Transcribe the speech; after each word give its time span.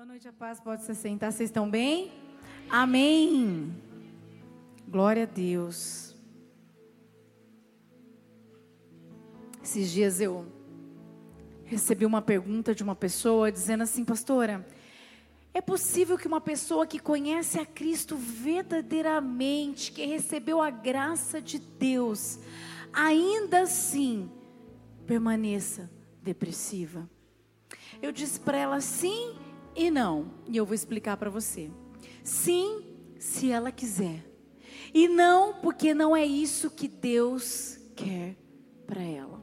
Boa 0.00 0.06
noite, 0.06 0.26
a 0.26 0.32
paz. 0.32 0.58
Pode 0.58 0.82
se 0.82 0.94
sentar. 0.94 1.30
Vocês 1.30 1.50
estão 1.50 1.68
bem? 1.68 2.10
Amém. 2.70 3.70
Glória 4.88 5.24
a 5.24 5.26
Deus. 5.26 6.16
Esses 9.62 9.90
dias 9.90 10.18
eu 10.18 10.46
recebi 11.66 12.06
uma 12.06 12.22
pergunta 12.22 12.74
de 12.74 12.82
uma 12.82 12.96
pessoa 12.96 13.52
dizendo 13.52 13.82
assim, 13.82 14.02
pastora, 14.02 14.66
é 15.52 15.60
possível 15.60 16.16
que 16.16 16.26
uma 16.26 16.40
pessoa 16.40 16.86
que 16.86 16.98
conhece 16.98 17.58
a 17.58 17.66
Cristo 17.66 18.16
verdadeiramente, 18.16 19.92
que 19.92 20.06
recebeu 20.06 20.62
a 20.62 20.70
graça 20.70 21.42
de 21.42 21.58
Deus, 21.58 22.38
ainda 22.90 23.64
assim 23.64 24.30
permaneça 25.06 25.90
depressiva? 26.22 27.06
Eu 28.00 28.10
disse 28.10 28.40
para 28.40 28.56
ela 28.56 28.80
sim 28.80 29.36
e 29.80 29.90
não, 29.90 30.26
e 30.46 30.58
eu 30.58 30.66
vou 30.66 30.74
explicar 30.74 31.16
para 31.16 31.30
você. 31.30 31.70
Sim, 32.22 32.84
se 33.18 33.50
ela 33.50 33.72
quiser. 33.72 34.22
E 34.92 35.08
não, 35.08 35.54
porque 35.54 35.94
não 35.94 36.14
é 36.14 36.22
isso 36.22 36.70
que 36.70 36.86
Deus 36.86 37.78
quer 37.96 38.36
para 38.86 39.02
ela. 39.02 39.42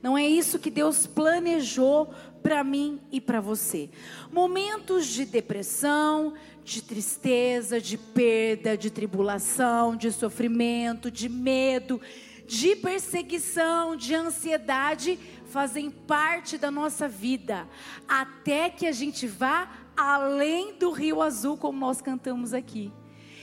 Não 0.00 0.16
é 0.16 0.28
isso 0.28 0.60
que 0.60 0.70
Deus 0.70 1.08
planejou 1.08 2.14
para 2.40 2.62
mim 2.62 3.00
e 3.10 3.20
para 3.20 3.40
você. 3.40 3.90
Momentos 4.30 5.06
de 5.06 5.24
depressão, 5.24 6.34
de 6.62 6.80
tristeza, 6.80 7.80
de 7.80 7.98
perda, 7.98 8.76
de 8.76 8.90
tribulação, 8.90 9.96
de 9.96 10.12
sofrimento, 10.12 11.10
de 11.10 11.28
medo, 11.28 12.00
de 12.46 12.76
perseguição, 12.76 13.96
de 13.96 14.14
ansiedade 14.14 15.18
fazem 15.44 15.90
parte 15.90 16.58
da 16.58 16.70
nossa 16.70 17.08
vida, 17.08 17.68
até 18.08 18.70
que 18.70 18.86
a 18.86 18.92
gente 18.92 19.26
vá 19.26 19.70
além 19.96 20.76
do 20.78 20.90
rio 20.90 21.22
azul, 21.22 21.56
como 21.56 21.78
nós 21.78 22.00
cantamos 22.00 22.52
aqui. 22.52 22.92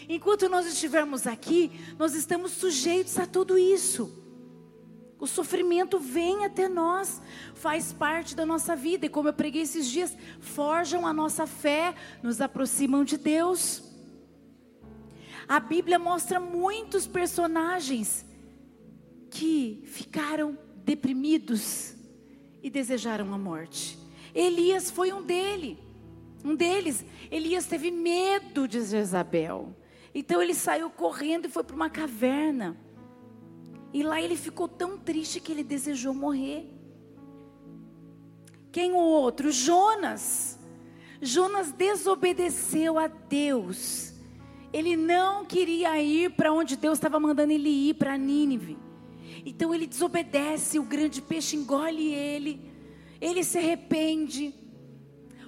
Enquanto 0.09 0.49
nós 0.49 0.65
estivermos 0.65 1.25
aqui, 1.25 1.71
nós 1.97 2.13
estamos 2.13 2.51
sujeitos 2.51 3.17
a 3.17 3.25
tudo 3.25 3.57
isso. 3.57 4.19
O 5.17 5.27
sofrimento 5.27 5.99
vem 5.99 6.45
até 6.45 6.67
nós, 6.67 7.21
faz 7.53 7.93
parte 7.93 8.35
da 8.35 8.45
nossa 8.45 8.75
vida, 8.75 9.05
e 9.05 9.09
como 9.09 9.29
eu 9.29 9.33
preguei 9.33 9.61
esses 9.61 9.87
dias, 9.87 10.17
forjam 10.39 11.05
a 11.05 11.13
nossa 11.13 11.45
fé, 11.45 11.93
nos 12.23 12.41
aproximam 12.41 13.03
de 13.03 13.17
Deus. 13.17 13.83
A 15.47 15.59
Bíblia 15.59 15.99
mostra 15.99 16.39
muitos 16.39 17.05
personagens 17.05 18.25
que 19.29 19.83
ficaram 19.85 20.57
deprimidos, 20.85 21.95
e 22.61 22.69
desejaram 22.69 23.33
a 23.33 23.37
morte. 23.37 23.97
Elias 24.33 24.91
foi 24.91 25.11
um 25.11 25.21
dele, 25.21 25.77
um 26.43 26.55
deles. 26.55 27.03
Elias 27.29 27.65
teve 27.65 27.91
medo 27.91 28.67
de 28.67 28.81
Jezabel. 28.81 29.75
Então 30.13 30.41
ele 30.41 30.53
saiu 30.53 30.89
correndo 30.89 31.45
e 31.45 31.49
foi 31.49 31.63
para 31.63 31.75
uma 31.75 31.89
caverna. 31.89 32.77
E 33.93 34.03
lá 34.03 34.21
ele 34.21 34.37
ficou 34.37 34.67
tão 34.67 34.97
triste 34.97 35.39
que 35.39 35.51
ele 35.51 35.63
desejou 35.63 36.13
morrer. 36.13 36.69
Quem 38.71 38.93
o 38.93 38.97
outro? 38.97 39.51
Jonas. 39.51 40.57
Jonas 41.21 41.71
desobedeceu 41.71 42.97
a 42.97 43.07
Deus. 43.07 44.13
Ele 44.71 44.95
não 44.95 45.45
queria 45.45 46.01
ir 46.01 46.31
para 46.31 46.53
onde 46.53 46.77
Deus 46.77 46.97
estava 46.97 47.19
mandando 47.19 47.51
ele 47.51 47.69
ir, 47.69 47.95
para 47.95 48.17
Nínive. 48.17 48.77
Então 49.45 49.73
ele 49.73 49.87
desobedece, 49.87 50.79
o 50.79 50.83
grande 50.83 51.21
peixe 51.21 51.55
engole 51.55 52.13
ele, 52.13 52.71
ele 53.19 53.43
se 53.43 53.57
arrepende. 53.57 54.53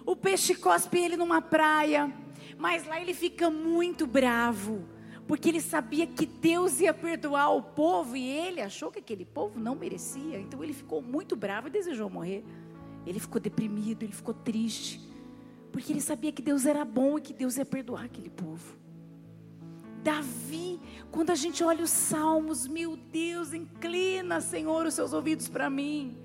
O 0.05 0.15
peixe 0.15 0.55
cospe 0.55 0.97
ele 0.97 1.15
numa 1.15 1.41
praia, 1.41 2.13
mas 2.57 2.85
lá 2.85 2.99
ele 3.01 3.13
fica 3.13 3.49
muito 3.49 4.05
bravo, 4.05 4.83
porque 5.27 5.49
ele 5.49 5.61
sabia 5.61 6.05
que 6.05 6.25
Deus 6.25 6.79
ia 6.79 6.93
perdoar 6.93 7.55
o 7.55 7.61
povo 7.61 8.15
e 8.15 8.27
ele 8.27 8.61
achou 8.61 8.91
que 8.91 8.99
aquele 8.99 9.25
povo 9.25 9.59
não 9.59 9.75
merecia. 9.75 10.39
Então 10.39 10.63
ele 10.63 10.73
ficou 10.73 11.01
muito 11.01 11.35
bravo 11.35 11.67
e 11.67 11.71
desejou 11.71 12.09
morrer. 12.09 12.43
Ele 13.05 13.19
ficou 13.19 13.39
deprimido, 13.39 14.03
ele 14.03 14.13
ficou 14.13 14.33
triste, 14.33 14.99
porque 15.71 15.91
ele 15.91 16.01
sabia 16.01 16.31
que 16.31 16.41
Deus 16.41 16.65
era 16.65 16.85
bom 16.85 17.17
e 17.17 17.21
que 17.21 17.33
Deus 17.33 17.57
ia 17.57 17.65
perdoar 17.65 18.05
aquele 18.05 18.29
povo. 18.29 18.82
Davi, 20.03 20.81
quando 21.09 21.29
a 21.29 21.35
gente 21.35 21.63
olha 21.63 21.83
os 21.83 21.89
salmos, 21.89 22.67
meu 22.67 22.97
Deus, 22.97 23.53
inclina, 23.53 24.41
Senhor, 24.41 24.85
os 24.85 24.93
seus 24.93 25.13
ouvidos 25.13 25.47
para 25.47 25.69
mim. 25.69 26.17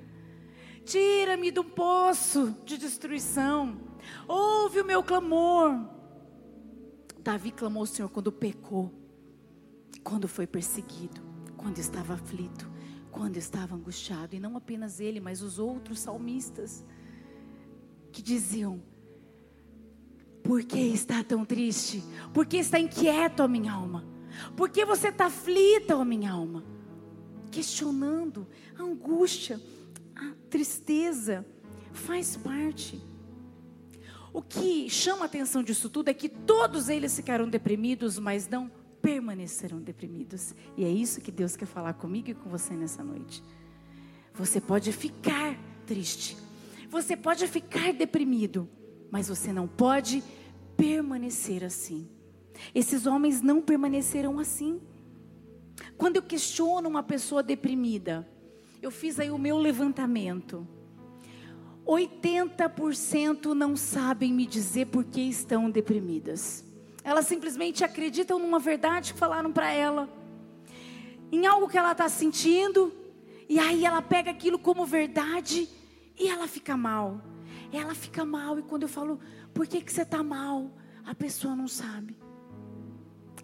Tira-me 0.84 1.50
do 1.50 1.62
poço 1.62 2.56
de 2.64 2.76
destruição. 2.76 3.78
Ouve 4.26 4.80
o 4.80 4.84
meu 4.84 5.02
clamor. 5.02 5.88
Davi 7.20 7.52
clamou 7.52 7.82
ao 7.82 7.86
Senhor 7.86 8.08
quando 8.08 8.32
pecou, 8.32 8.92
quando 10.02 10.26
foi 10.26 10.46
perseguido, 10.46 11.20
quando 11.56 11.78
estava 11.78 12.14
aflito, 12.14 12.68
quando 13.12 13.36
estava 13.36 13.76
angustiado. 13.76 14.34
E 14.34 14.40
não 14.40 14.56
apenas 14.56 14.98
ele, 14.98 15.20
mas 15.20 15.42
os 15.42 15.58
outros 15.58 16.00
salmistas 16.00 16.84
que 18.10 18.22
diziam: 18.22 18.82
por 20.48 20.64
que 20.64 20.78
está 20.78 21.22
tão 21.22 21.44
triste? 21.44 22.02
Por 22.32 22.46
que 22.46 22.56
está 22.56 22.80
inquieto, 22.80 23.42
a 23.42 23.46
minha 23.46 23.70
alma? 23.70 24.02
Por 24.56 24.70
que 24.70 24.82
você 24.82 25.08
está 25.08 25.26
aflita, 25.26 25.94
ó 25.94 26.06
minha 26.06 26.32
alma? 26.32 26.64
Questionando 27.50 28.46
a 28.74 28.82
angústia, 28.82 29.60
a 30.16 30.32
tristeza, 30.48 31.44
faz 31.92 32.34
parte. 32.34 32.98
O 34.32 34.40
que 34.40 34.88
chama 34.88 35.24
a 35.24 35.26
atenção 35.26 35.62
disso 35.62 35.90
tudo 35.90 36.08
é 36.08 36.14
que 36.14 36.30
todos 36.30 36.88
eles 36.88 37.14
ficaram 37.14 37.46
deprimidos, 37.46 38.18
mas 38.18 38.48
não 38.48 38.70
permaneceram 39.02 39.78
deprimidos. 39.78 40.54
E 40.78 40.84
é 40.86 40.88
isso 40.88 41.20
que 41.20 41.30
Deus 41.30 41.56
quer 41.56 41.66
falar 41.66 41.92
comigo 41.92 42.30
e 42.30 42.34
com 42.34 42.48
você 42.48 42.72
nessa 42.72 43.04
noite. 43.04 43.44
Você 44.32 44.62
pode 44.62 44.92
ficar 44.92 45.58
triste, 45.84 46.38
você 46.88 47.14
pode 47.18 47.46
ficar 47.46 47.92
deprimido, 47.92 48.66
mas 49.10 49.28
você 49.28 49.52
não 49.52 49.66
pode 49.66 50.22
permanecer 50.76 51.64
assim. 51.64 52.08
Esses 52.74 53.06
homens 53.06 53.40
não 53.40 53.60
permaneceram 53.60 54.38
assim. 54.38 54.80
Quando 55.96 56.16
eu 56.16 56.22
questiono 56.22 56.88
uma 56.88 57.02
pessoa 57.02 57.42
deprimida, 57.42 58.28
eu 58.82 58.90
fiz 58.90 59.18
aí 59.18 59.30
o 59.30 59.38
meu 59.38 59.58
levantamento. 59.58 60.66
80% 61.86 63.54
não 63.54 63.76
sabem 63.76 64.32
me 64.32 64.46
dizer 64.46 64.86
por 64.86 65.04
que 65.04 65.22
estão 65.22 65.70
deprimidas. 65.70 66.64
Elas 67.02 67.26
simplesmente 67.26 67.82
acreditam 67.82 68.38
numa 68.38 68.58
verdade 68.58 69.14
que 69.14 69.18
falaram 69.18 69.50
para 69.50 69.72
ela, 69.72 70.08
em 71.32 71.46
algo 71.46 71.68
que 71.68 71.78
ela 71.78 71.92
está 71.92 72.08
sentindo, 72.08 72.92
e 73.48 73.58
aí 73.58 73.86
ela 73.86 74.02
pega 74.02 74.30
aquilo 74.30 74.58
como 74.58 74.84
verdade 74.84 75.66
e 76.18 76.28
ela 76.28 76.46
fica 76.46 76.76
mal. 76.76 77.22
Ela 77.72 77.94
fica 77.94 78.24
mal, 78.24 78.58
e 78.58 78.62
quando 78.62 78.84
eu 78.84 78.88
falo, 78.88 79.20
por 79.52 79.66
que, 79.66 79.80
que 79.80 79.92
você 79.92 80.02
está 80.02 80.22
mal? 80.22 80.70
A 81.04 81.14
pessoa 81.14 81.54
não 81.54 81.68
sabe. 81.68 82.16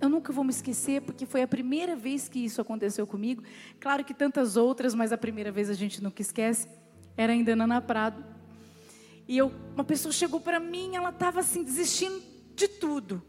Eu 0.01 0.09
nunca 0.09 0.33
vou 0.33 0.45
me 0.45 0.51
esquecer, 0.51 1.03
porque 1.03 1.25
foi 1.25 1.43
a 1.43 1.49
primeira 1.49 1.95
vez 1.95 2.29
que 2.29 2.45
isso 2.45 2.61
aconteceu 2.61 3.07
comigo. 3.07 3.43
Claro 3.81 4.05
que 4.05 4.13
tantas 4.13 4.57
outras, 4.57 4.95
mas 4.95 5.13
a 5.13 5.19
primeira 5.19 5.53
vez 5.53 5.71
a 5.71 5.75
gente 5.75 6.03
nunca 6.03 6.21
esquece. 6.21 6.69
Era 7.17 7.33
ainda 7.33 7.53
Ana 7.53 7.81
Prado. 7.81 8.25
E 9.27 9.39
eu, 9.39 9.53
uma 9.75 9.85
pessoa 9.85 10.13
chegou 10.13 10.41
para 10.41 10.61
mim, 10.61 10.97
ela 10.97 11.11
estava 11.11 11.41
assim, 11.41 11.63
desistindo 11.63 12.23
de 12.55 12.69
tudo. 12.69 13.23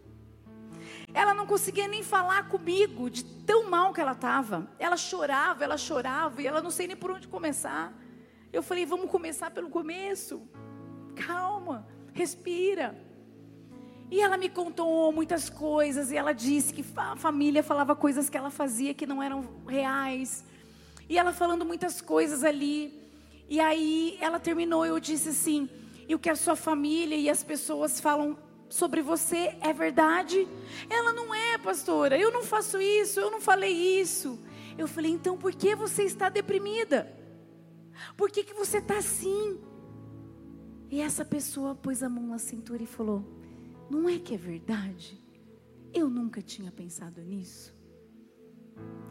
Ela 1.14 1.34
não 1.34 1.46
conseguia 1.46 1.88
nem 1.88 2.04
falar 2.04 2.50
comigo, 2.50 3.10
de 3.10 3.24
tão 3.24 3.70
mal 3.70 3.94
que 3.94 4.02
ela 4.02 4.12
estava. 4.12 4.70
Ela 4.78 4.98
chorava, 4.98 5.64
ela 5.64 5.78
chorava, 5.78 6.42
e 6.42 6.48
ela 6.48 6.62
não 6.62 6.72
sei 6.72 6.88
nem 6.88 6.98
por 6.98 7.12
onde 7.12 7.28
começar. 7.28 7.94
Eu 8.52 8.62
falei, 8.62 8.86
vamos 8.86 9.10
começar 9.10 9.52
pelo 9.52 9.70
começo. 9.70 10.42
Calma 11.16 11.88
respira. 12.16 12.96
E 14.10 14.22
ela 14.22 14.38
me 14.38 14.50
contou 14.50 15.12
muitas 15.12 15.50
coisas, 15.50 16.12
e 16.12 16.16
ela 16.16 16.32
disse 16.32 16.74
que 16.74 16.86
a 16.96 17.16
família 17.16 17.62
falava 17.62 17.96
coisas 17.96 18.30
que 18.30 18.38
ela 18.38 18.50
fazia 18.50 18.94
que 18.94 19.06
não 19.06 19.22
eram 19.22 19.46
reais. 19.68 20.46
E 21.10 21.18
ela 21.18 21.34
falando 21.34 21.66
muitas 21.66 22.02
coisas 22.02 22.44
ali. 22.44 23.04
E 23.50 23.60
aí 23.60 24.18
ela 24.22 24.40
terminou, 24.40 24.86
eu 24.86 25.00
disse 25.00 25.30
assim: 25.30 25.70
"E 26.08 26.16
o 26.16 26.20
que 26.20 26.30
a 26.30 26.36
sua 26.36 26.56
família 26.56 27.16
e 27.16 27.30
as 27.30 27.44
pessoas 27.44 28.00
falam 28.00 28.38
sobre 28.70 29.02
você 29.02 29.56
é 29.60 29.74
verdade?" 29.74 30.48
Ela 30.90 31.12
não 31.12 31.34
é, 31.34 31.58
pastora. 31.58 32.18
Eu 32.18 32.32
não 32.32 32.44
faço 32.44 32.80
isso, 32.80 33.20
eu 33.20 33.30
não 33.30 33.42
falei 33.42 34.00
isso. 34.00 34.40
Eu 34.78 34.88
falei: 34.88 35.12
"Então 35.12 35.38
por 35.38 35.54
que 35.54 35.76
você 35.76 36.04
está 36.04 36.30
deprimida? 36.30 37.12
Por 38.16 38.30
que 38.32 38.44
que 38.44 38.54
você 38.54 38.78
está 38.78 38.98
assim?" 38.98 39.60
E 40.90 41.02
essa 41.02 41.26
pessoa 41.26 41.76
pôs 41.76 42.04
a 42.04 42.10
mão 42.10 42.28
na 42.28 42.38
cintura 42.38 42.84
e 42.84 42.88
falou: 42.88 43.24
Não 43.90 44.08
é 44.08 44.18
que 44.20 44.34
é 44.34 44.38
verdade? 44.38 45.22
Eu 45.94 46.10
nunca 46.10 46.42
tinha 46.42 46.72
pensado 46.72 47.22
nisso. 47.22 47.74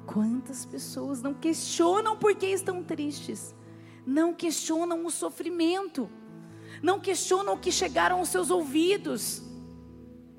Quantas 0.06 0.66
pessoas 0.66 1.22
não 1.22 1.34
questionam 1.34 2.16
por 2.16 2.34
que 2.34 2.46
estão 2.46 2.82
tristes, 2.82 3.54
não 4.06 4.34
questionam 4.34 5.04
o 5.06 5.10
sofrimento, 5.10 6.08
Não 6.82 7.00
questiona 7.00 7.52
o 7.52 7.58
que 7.58 7.70
chegaram 7.70 8.18
aos 8.18 8.28
seus 8.28 8.50
ouvidos, 8.50 9.42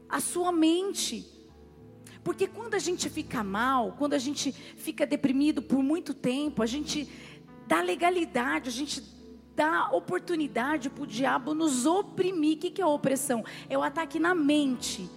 a 0.09 0.19
sua 0.19 0.51
mente. 0.51 1.25
Porque 2.23 2.47
quando 2.47 2.75
a 2.75 2.79
gente 2.79 3.09
fica 3.09 3.43
mal, 3.43 3.93
quando 3.97 4.13
a 4.13 4.17
gente 4.17 4.51
fica 4.51 5.05
deprimido 5.05 5.61
por 5.61 5.81
muito 5.81 6.13
tempo, 6.13 6.61
a 6.61 6.65
gente 6.65 7.09
dá 7.67 7.81
legalidade, 7.81 8.69
a 8.69 8.71
gente 8.71 9.01
dá 9.55 9.89
oportunidade 9.91 10.89
para 10.89 11.03
o 11.03 11.07
diabo 11.07 11.53
nos 11.53 11.85
oprimir. 11.85 12.57
O 12.57 12.59
que 12.59 12.81
é 12.81 12.85
opressão? 12.85 13.43
É 13.69 13.77
o 13.77 13.83
ataque 13.83 14.19
na 14.19 14.35
mente. 14.35 15.09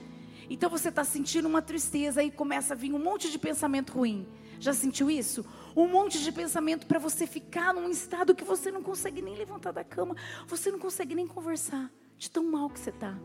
Então 0.49 0.70
você 0.70 0.88
está 0.88 1.05
sentindo 1.05 1.46
uma 1.46 1.61
tristeza 1.61 2.23
e 2.23 2.31
começa 2.31 2.73
a 2.75 2.76
vir 2.76 2.93
um 2.93 2.99
monte 2.99 3.31
de 3.31 3.38
pensamento 3.38 3.93
ruim. 3.93 4.26
Já 4.61 4.73
sentiu 4.73 5.11
isso? 5.11 5.44
Um 5.76 5.88
monte 5.88 6.23
de 6.23 6.32
pensamento 6.32 6.87
para 6.87 6.99
você 6.99 7.26
ficar 7.26 7.73
num 7.73 7.88
estado 7.90 8.35
que 8.35 8.44
você 8.44 8.70
não 8.70 8.82
consegue 8.82 9.20
nem 9.20 9.37
levantar 9.37 9.73
da 9.73 9.85
cama, 9.85 10.17
você 10.46 10.70
não 10.70 10.79
consegue 10.79 11.14
nem 11.14 11.26
conversar, 11.26 11.91
de 12.17 12.31
tão 12.31 12.44
mal 12.50 12.69
que 12.70 12.81
você 12.81 12.91
está. 12.91 13.17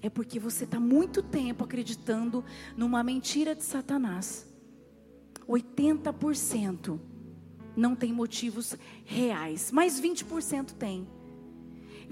É 0.00 0.08
porque 0.08 0.38
você 0.38 0.64
está 0.64 0.80
muito 0.80 1.22
tempo 1.22 1.64
acreditando 1.64 2.42
numa 2.76 3.02
mentira 3.02 3.54
de 3.54 3.62
Satanás. 3.62 4.46
80% 5.46 6.98
não 7.80 7.96
tem 7.96 8.12
motivos 8.12 8.76
reais, 9.04 9.72
mas 9.72 10.00
20% 10.00 10.72
tem. 10.72 11.08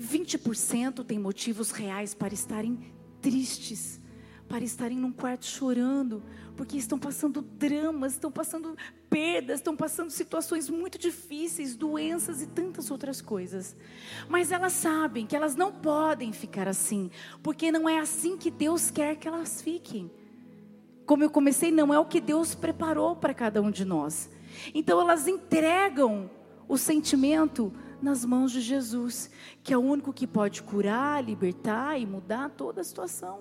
20% 0.01 1.05
tem 1.05 1.19
motivos 1.19 1.71
reais 1.71 2.15
para 2.15 2.33
estarem 2.33 2.79
tristes, 3.21 4.01
para 4.49 4.65
estarem 4.65 4.97
num 4.97 5.13
quarto 5.13 5.45
chorando, 5.45 6.23
porque 6.57 6.79
estão 6.79 6.99
passando 6.99 7.43
dramas, 7.43 8.15
estão 8.15 8.33
passando 8.33 8.77
perdas, 9.11 9.59
estão 9.59 9.77
passando 9.77 10.11
situações 10.11 10.71
muito 10.71 10.97
difíceis, 10.99 11.77
doenças 11.77 12.41
e 12.41 12.47
tantas 12.47 12.91
outras 12.91 13.21
coisas. 13.21 13.77
Mas 14.29 14.51
elas 14.51 14.73
sabem 14.73 15.27
que 15.27 15.37
elas 15.37 15.55
não 15.55 15.71
podem 15.71 16.33
ficar 16.33 16.67
assim, 16.67 17.11
porque 17.43 17.71
não 17.71 17.87
é 17.87 17.99
assim 17.99 18.39
que 18.39 18.51
Deus 18.51 18.91
quer 18.91 19.17
que 19.17 19.29
elas 19.29 19.61
fiquem. 19.61 20.11
Como 21.05 21.23
eu 21.23 21.31
comecei, 21.31 21.71
não 21.71 21.93
é 21.93 21.99
o 21.99 22.07
que 22.07 22.21
Deus 22.21 22.55
preparou 22.55 23.17
para 23.17 23.35
cada 23.35 23.61
um 23.61 23.71
de 23.71 23.85
nós. 23.85 24.31
Então 24.75 25.01
elas 25.01 25.27
entregam 25.27 26.31
o 26.69 26.77
sentimento 26.77 27.73
nas 28.01 28.25
mãos 28.25 28.53
de 28.53 28.61
Jesus, 28.61 29.31
que 29.63 29.73
é 29.73 29.77
o 29.77 29.81
único 29.81 30.13
que 30.13 30.27
pode 30.27 30.63
curar, 30.63 31.25
libertar 31.25 31.99
e 32.01 32.07
mudar 32.07 32.51
toda 32.51 32.81
a 32.81 32.85
situação. 32.85 33.41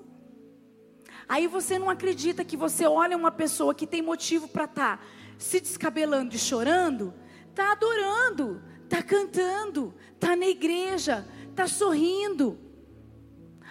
Aí 1.28 1.48
você 1.48 1.78
não 1.78 1.90
acredita 1.90 2.44
que 2.44 2.58
você 2.58 2.86
olha 2.86 3.18
uma 3.18 3.32
pessoa 3.32 3.76
que 3.76 3.86
tem 3.86 4.02
motivo 4.02 4.48
para 4.48 4.64
estar 4.64 4.98
tá 4.98 5.04
se 5.38 5.60
descabelando 5.60 6.36
e 6.36 6.40
chorando, 6.40 7.14
tá 7.54 7.74
adorando, 7.74 8.62
tá 8.90 9.04
cantando, 9.04 9.94
tá 10.20 10.36
na 10.36 10.48
igreja, 10.48 11.28
tá 11.56 11.68
sorrindo. 11.68 12.58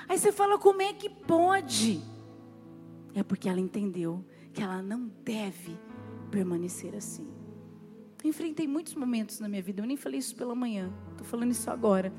Aí 0.08 0.18
você 0.18 0.30
fala 0.30 0.58
como 0.58 0.82
é 0.82 0.92
que 0.92 1.08
pode? 1.08 2.00
É 3.14 3.22
porque 3.22 3.48
ela 3.48 3.60
entendeu 3.60 4.24
que 4.52 4.62
ela 4.62 4.82
não 4.82 5.10
deve 5.24 5.78
permanecer 6.26 6.94
assim. 6.94 7.26
Enfrentei 8.24 8.66
muitos 8.66 8.94
momentos 8.94 9.38
na 9.38 9.48
minha 9.48 9.62
vida, 9.62 9.82
eu 9.82 9.86
nem 9.86 9.96
falei 9.96 10.18
isso 10.18 10.34
pela 10.34 10.54
manhã, 10.54 10.92
estou 11.12 11.26
falando 11.26 11.52
isso 11.52 11.70
agora. 11.70 12.12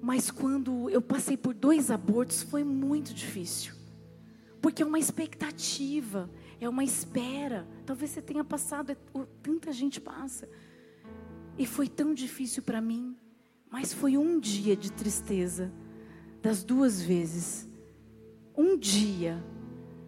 Mas 0.00 0.30
quando 0.30 0.88
eu 0.90 1.02
passei 1.02 1.36
por 1.36 1.52
dois 1.54 1.90
abortos 1.90 2.42
foi 2.42 2.62
muito 2.62 3.12
difícil. 3.12 3.74
Porque 4.60 4.82
é 4.82 4.86
uma 4.86 4.98
expectativa, 4.98 6.30
é 6.60 6.68
uma 6.68 6.84
espera. 6.84 7.66
Talvez 7.84 8.10
você 8.10 8.22
tenha 8.22 8.44
passado, 8.44 8.90
é, 8.90 8.96
tanta 9.42 9.72
gente 9.72 10.00
passa. 10.00 10.48
E 11.56 11.66
foi 11.66 11.88
tão 11.88 12.14
difícil 12.14 12.62
para 12.62 12.80
mim, 12.80 13.16
mas 13.70 13.92
foi 13.92 14.16
um 14.16 14.38
dia 14.38 14.76
de 14.76 14.92
tristeza, 14.92 15.72
das 16.40 16.62
duas 16.62 17.02
vezes. 17.02 17.68
Um 18.56 18.76
dia, 18.76 19.42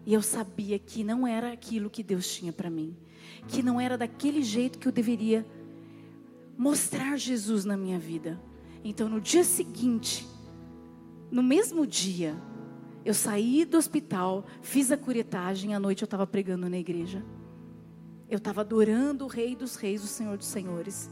e 0.05 0.13
eu 0.13 0.21
sabia 0.21 0.79
que 0.79 1.03
não 1.03 1.27
era 1.27 1.51
aquilo 1.51 1.89
que 1.89 2.03
Deus 2.03 2.27
tinha 2.33 2.51
para 2.51 2.69
mim, 2.69 2.95
que 3.47 3.61
não 3.61 3.79
era 3.79 3.97
daquele 3.97 4.41
jeito 4.41 4.79
que 4.79 4.87
eu 4.87 4.91
deveria 4.91 5.45
mostrar 6.57 7.17
Jesus 7.17 7.65
na 7.65 7.77
minha 7.77 7.99
vida. 7.99 8.39
Então, 8.83 9.07
no 9.07 9.21
dia 9.21 9.43
seguinte, 9.43 10.27
no 11.29 11.43
mesmo 11.43 11.85
dia, 11.85 12.35
eu 13.05 13.13
saí 13.13 13.65
do 13.65 13.77
hospital, 13.77 14.45
fiz 14.61 14.91
a 14.91 14.97
curetagem, 14.97 15.73
à 15.73 15.79
noite 15.79 16.01
eu 16.01 16.05
estava 16.05 16.25
pregando 16.27 16.69
na 16.69 16.77
igreja. 16.77 17.23
Eu 18.29 18.37
estava 18.37 18.61
adorando 18.61 19.25
o 19.25 19.27
Rei 19.27 19.55
dos 19.55 19.75
Reis, 19.75 20.03
o 20.03 20.07
Senhor 20.07 20.37
dos 20.37 20.47
Senhores. 20.47 21.09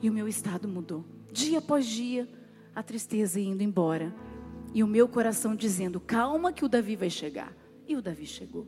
E 0.00 0.08
o 0.08 0.12
meu 0.12 0.26
estado 0.26 0.66
mudou. 0.66 1.04
Dia 1.32 1.58
após 1.58 1.86
dia, 1.86 2.28
a 2.74 2.82
tristeza 2.82 3.40
indo 3.40 3.62
embora. 3.62 4.14
E 4.72 4.82
o 4.82 4.86
meu 4.86 5.08
coração 5.08 5.54
dizendo: 5.54 6.00
calma, 6.00 6.52
que 6.52 6.64
o 6.64 6.68
Davi 6.68 6.96
vai 6.96 7.10
chegar. 7.10 7.52
E 7.86 7.96
o 7.96 8.02
Davi 8.02 8.26
chegou. 8.26 8.66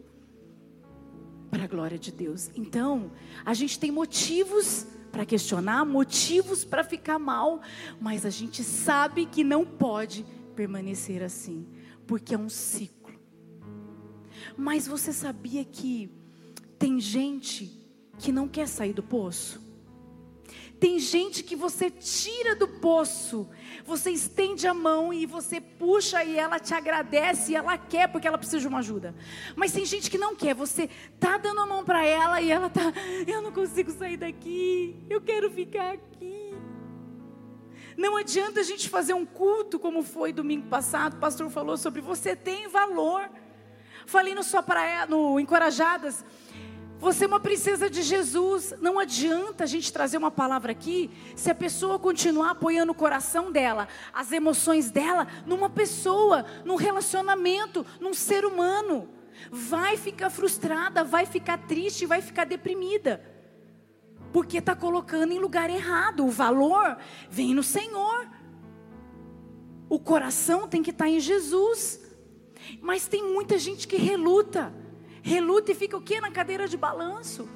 Para 1.51 1.65
a 1.65 1.67
glória 1.67 1.99
de 1.99 2.13
Deus. 2.13 2.51
Então, 2.55 3.11
a 3.45 3.55
gente 3.55 3.79
tem 3.79 3.91
motivos 3.91 4.87
para 5.11 5.25
questionar, 5.25 5.85
motivos 5.85 6.65
para 6.65 6.85
ficar 6.85 7.19
mal, 7.19 7.63
mas 8.01 8.27
a 8.27 8.31
gente 8.31 8.63
sabe 8.63 9.27
que 9.27 9.43
não 9.43 9.65
pode 9.65 10.25
permanecer 10.55 11.23
assim 11.23 11.67
porque 12.09 12.35
é 12.35 12.39
um 12.39 12.49
ciclo. 12.49 13.15
Mas 14.57 14.89
você 14.89 15.13
sabia 15.13 15.63
que 15.65 16.11
tem 16.79 16.99
gente 16.99 17.71
que 18.19 18.33
não 18.33 18.49
quer 18.49 18.67
sair 18.67 18.95
do 18.95 19.03
poço? 19.03 19.61
Tem 20.81 20.99
gente 21.01 21.43
que 21.43 21.57
você 21.57 21.91
tira 21.91 22.55
do 22.55 22.69
poço, 22.69 23.49
você 23.85 24.11
estende 24.11 24.67
a 24.67 24.73
mão 24.73 25.13
e 25.13 25.27
você 25.27 25.61
puxa 25.61 26.23
e 26.23 26.39
ela 26.39 26.61
te 26.61 26.73
agradece 26.73 27.53
e 27.53 27.57
ela 27.57 27.77
quer 27.77 28.07
porque 28.09 28.29
ela 28.29 28.39
precisa 28.39 28.61
de 28.61 28.69
uma 28.69 28.79
ajuda. 28.79 29.15
Mas 29.57 29.73
tem 29.73 29.85
gente 29.85 30.09
que 30.09 30.17
não 30.17 30.37
quer, 30.37 30.55
você 30.55 30.89
tá 31.19 31.37
dando 31.37 31.61
a 31.61 31.67
mão 31.67 31.85
para 31.85 32.05
ela 32.05 32.41
e 32.41 32.51
ela 32.51 32.71
tá, 32.71 32.93
eu 33.27 33.43
não 33.43 33.51
consigo 33.51 33.91
sair 33.91 34.17
daqui, 34.17 34.95
eu 35.11 35.21
quero 35.21 35.51
ficar 35.51 35.95
aqui. 35.95 36.55
Não 37.97 38.17
adianta 38.17 38.61
a 38.61 38.63
gente 38.63 38.89
fazer 38.89 39.15
um 39.15 39.27
culto 39.27 39.77
como 39.77 40.05
foi 40.05 40.33
domingo 40.33 40.69
passado. 40.69 41.15
O 41.15 41.19
pastor 41.19 41.51
falou 41.51 41.77
sobre 41.77 42.01
você 42.01 42.37
tem 42.37 42.69
valor. 42.69 43.29
Falei 44.07 44.37
no 44.37 44.45
só 44.45 44.63
para 44.63 45.05
no 45.07 45.41
encorajadas. 45.41 46.25
Você 46.99 47.25
é 47.25 47.29
uma 47.29 47.41
princesa 47.41 47.89
de 47.89 48.03
Jesus. 48.03 48.75
Não 48.81 48.99
adianta 48.99 49.65
a 49.65 49.67
gente 49.67 49.93
trazer 49.93 50.17
uma 50.17 50.31
palavra 50.31 50.73
aqui 50.73 51.11
se 51.37 51.51
a 51.51 51.55
pessoa 51.55 51.99
continuar 51.99 52.51
apoiando 52.51 52.93
o 52.93 52.95
coração 52.95 53.53
dela, 53.53 53.87
as 54.13 54.33
emoções 54.33 54.91
dela, 54.91 55.27
numa 55.47 55.71
pessoa, 55.71 56.45
num 56.65 56.77
relacionamento, 56.77 57.87
num 58.01 58.15
ser 58.15 58.45
humano. 58.45 59.09
Vai 59.51 59.97
ficar 59.97 60.31
frustrada, 60.31 61.05
vai 61.05 61.25
ficar 61.25 61.59
triste, 61.59 62.05
vai 62.05 62.21
ficar 62.21 62.45
deprimida 62.45 63.39
porque 64.33 64.59
está 64.59 64.75
colocando 64.75 65.33
em 65.33 65.39
lugar 65.39 65.71
errado. 65.71 66.25
O 66.25 66.31
valor 66.31 66.97
vem 67.31 67.55
no 67.55 67.63
Senhor. 67.63 68.29
O 69.89 69.99
coração 69.99 70.69
tem 70.69 70.83
que 70.83 70.91
estar 70.91 71.07
tá 71.07 71.11
em 71.11 71.21
Jesus. 71.21 72.01
Mas 72.81 73.09
tem 73.09 73.23
muita 73.23 73.59
gente 73.59 73.89
que 73.89 73.97
reluta. 73.97 74.73
Reluta 75.29 75.73
e 75.73 75.75
fica 75.75 75.95
o 75.95 76.01
que 76.01 76.19
na 76.23 76.31
cadeira 76.31 76.67
de 76.67 76.77
balanço? 76.77 77.47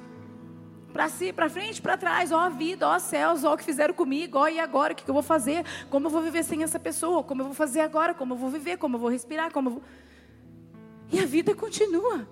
Para 0.93 1.09
si, 1.09 1.33
para 1.33 1.49
frente, 1.49 1.81
para 1.81 1.97
trás, 1.97 2.31
ó 2.31 2.47
vida, 2.51 2.87
ó 2.87 2.99
céus, 2.99 3.43
ó 3.43 3.55
o 3.55 3.57
que 3.57 3.63
fizeram 3.63 3.95
comigo, 3.95 4.37
ó 4.37 4.47
e 4.47 4.59
agora, 4.59 4.93
o 4.93 4.95
que, 4.95 5.03
que 5.03 5.09
eu 5.09 5.13
vou 5.13 5.23
fazer? 5.23 5.65
Como 5.89 6.05
eu 6.05 6.11
vou 6.11 6.21
viver 6.21 6.43
sem 6.43 6.61
essa 6.61 6.79
pessoa? 6.79 7.23
Como 7.23 7.41
eu 7.41 7.45
vou 7.45 7.55
fazer 7.55 7.79
agora? 7.79 8.13
Como 8.13 8.35
eu 8.35 8.37
vou 8.37 8.51
viver? 8.51 8.77
Como 8.77 8.95
eu 8.95 8.99
vou 8.99 9.09
respirar? 9.09 9.51
Como 9.51 9.69
vou... 9.71 9.81
E 11.11 11.19
a 11.19 11.25
vida 11.25 11.55
continua. 11.55 12.27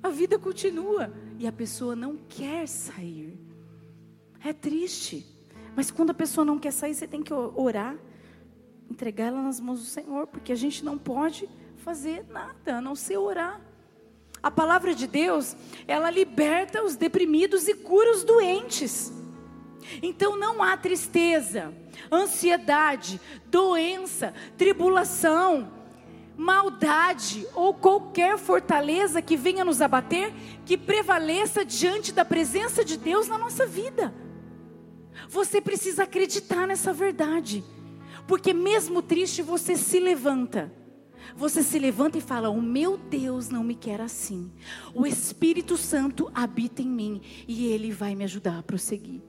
A 0.00 0.08
vida 0.08 0.38
continua. 0.38 1.12
E 1.36 1.48
a 1.48 1.52
pessoa 1.52 1.96
não 1.96 2.16
quer 2.28 2.68
sair. 2.68 3.36
É 4.44 4.52
triste. 4.52 5.26
Mas 5.74 5.90
quando 5.90 6.10
a 6.10 6.14
pessoa 6.14 6.44
não 6.44 6.60
quer 6.60 6.72
sair, 6.72 6.94
você 6.94 7.08
tem 7.08 7.24
que 7.24 7.34
orar, 7.34 7.96
entregar 8.88 9.26
ela 9.26 9.42
nas 9.42 9.58
mãos 9.58 9.80
do 9.80 9.86
Senhor, 9.86 10.28
porque 10.28 10.52
a 10.52 10.56
gente 10.56 10.84
não 10.84 10.96
pode 10.96 11.48
fazer 11.78 12.24
nada 12.28 12.76
a 12.76 12.80
não 12.80 12.94
ser 12.94 13.16
orar. 13.16 13.60
A 14.42 14.50
palavra 14.50 14.94
de 14.94 15.06
Deus, 15.06 15.54
ela 15.86 16.10
liberta 16.10 16.82
os 16.82 16.96
deprimidos 16.96 17.68
e 17.68 17.74
cura 17.74 18.12
os 18.12 18.24
doentes. 18.24 19.12
Então 20.02 20.36
não 20.36 20.62
há 20.62 20.76
tristeza, 20.76 21.74
ansiedade, 22.10 23.20
doença, 23.46 24.32
tribulação, 24.56 25.70
maldade 26.36 27.46
ou 27.54 27.74
qualquer 27.74 28.38
fortaleza 28.38 29.20
que 29.20 29.36
venha 29.36 29.64
nos 29.64 29.82
abater 29.82 30.32
que 30.64 30.76
prevaleça 30.76 31.64
diante 31.64 32.12
da 32.12 32.24
presença 32.24 32.82
de 32.82 32.96
Deus 32.96 33.28
na 33.28 33.36
nossa 33.36 33.66
vida. 33.66 34.14
Você 35.28 35.60
precisa 35.60 36.04
acreditar 36.04 36.66
nessa 36.66 36.92
verdade. 36.92 37.62
Porque 38.26 38.54
mesmo 38.54 39.02
triste, 39.02 39.42
você 39.42 39.76
se 39.76 39.98
levanta. 40.00 40.72
Você 41.36 41.62
se 41.62 41.78
levanta 41.78 42.18
e 42.18 42.20
fala: 42.20 42.50
O 42.50 42.60
meu 42.60 42.96
Deus 42.96 43.48
não 43.48 43.62
me 43.62 43.74
quer 43.74 44.00
assim. 44.00 44.50
O 44.94 45.06
Espírito 45.06 45.76
Santo 45.76 46.30
habita 46.34 46.82
em 46.82 46.88
mim 46.88 47.20
e 47.46 47.66
ele 47.66 47.90
vai 47.92 48.14
me 48.14 48.24
ajudar 48.24 48.58
a 48.58 48.62
prosseguir. 48.62 49.20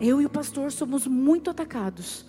Eu 0.00 0.20
e 0.20 0.26
o 0.26 0.30
pastor 0.30 0.70
somos 0.70 1.06
muito 1.06 1.50
atacados, 1.50 2.24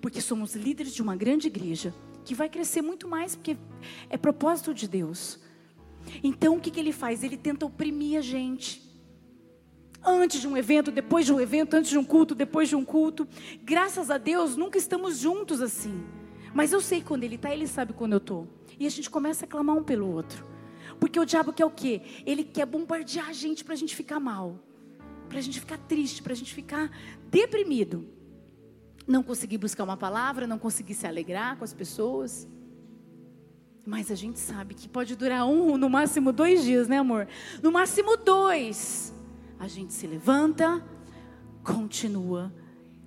porque 0.00 0.20
somos 0.20 0.54
líderes 0.54 0.94
de 0.94 1.02
uma 1.02 1.16
grande 1.16 1.46
igreja 1.46 1.94
que 2.24 2.34
vai 2.34 2.48
crescer 2.48 2.82
muito 2.82 3.08
mais, 3.08 3.34
porque 3.34 3.56
é 4.08 4.16
propósito 4.16 4.74
de 4.74 4.88
Deus. 4.88 5.38
Então 6.22 6.56
o 6.56 6.60
que, 6.60 6.70
que 6.70 6.80
ele 6.80 6.92
faz? 6.92 7.22
Ele 7.22 7.36
tenta 7.36 7.66
oprimir 7.66 8.18
a 8.18 8.22
gente. 8.22 8.82
Antes 10.02 10.40
de 10.40 10.46
um 10.46 10.54
evento, 10.54 10.90
depois 10.90 11.24
de 11.24 11.32
um 11.32 11.40
evento, 11.40 11.74
antes 11.74 11.90
de 11.90 11.96
um 11.96 12.04
culto, 12.04 12.34
depois 12.34 12.68
de 12.68 12.76
um 12.76 12.84
culto. 12.84 13.26
Graças 13.62 14.10
a 14.10 14.18
Deus, 14.18 14.54
nunca 14.54 14.76
estamos 14.76 15.18
juntos 15.18 15.62
assim. 15.62 16.04
Mas 16.54 16.72
eu 16.72 16.80
sei 16.80 17.02
quando 17.02 17.24
ele 17.24 17.34
está, 17.34 17.52
ele 17.52 17.66
sabe 17.66 17.92
quando 17.92 18.12
eu 18.12 18.18
estou. 18.18 18.46
E 18.78 18.86
a 18.86 18.90
gente 18.90 19.10
começa 19.10 19.44
a 19.44 19.48
clamar 19.48 19.76
um 19.76 19.82
pelo 19.82 20.08
outro. 20.08 20.46
Porque 21.00 21.18
o 21.18 21.24
diabo 21.24 21.52
quer 21.52 21.64
o 21.64 21.70
quê? 21.70 22.00
Ele 22.24 22.44
quer 22.44 22.64
bombardear 22.64 23.28
a 23.28 23.32
gente 23.32 23.64
para 23.64 23.74
a 23.74 23.76
gente 23.76 23.94
ficar 23.96 24.20
mal. 24.20 24.60
Para 25.28 25.38
a 25.38 25.42
gente 25.42 25.58
ficar 25.58 25.78
triste, 25.78 26.22
para 26.22 26.32
a 26.32 26.36
gente 26.36 26.54
ficar 26.54 26.90
deprimido. 27.28 28.08
Não 29.06 29.22
conseguir 29.22 29.58
buscar 29.58 29.82
uma 29.82 29.96
palavra, 29.96 30.46
não 30.46 30.58
conseguir 30.58 30.94
se 30.94 31.06
alegrar 31.06 31.56
com 31.58 31.64
as 31.64 31.74
pessoas. 31.74 32.46
Mas 33.84 34.10
a 34.10 34.14
gente 34.14 34.38
sabe 34.38 34.74
que 34.74 34.88
pode 34.88 35.16
durar 35.16 35.46
um, 35.46 35.76
no 35.76 35.90
máximo 35.90 36.32
dois 36.32 36.62
dias, 36.62 36.88
né, 36.88 36.98
amor? 36.98 37.26
No 37.60 37.72
máximo 37.72 38.16
dois. 38.16 39.12
A 39.58 39.66
gente 39.66 39.92
se 39.92 40.06
levanta, 40.06 40.82
continua, 41.62 42.52